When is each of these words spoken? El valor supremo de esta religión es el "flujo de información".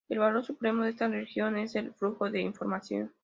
El 0.09 0.17
valor 0.17 0.43
supremo 0.43 0.83
de 0.83 0.89
esta 0.89 1.07
religión 1.07 1.59
es 1.59 1.75
el 1.75 1.93
"flujo 1.93 2.31
de 2.31 2.41
información". 2.41 3.13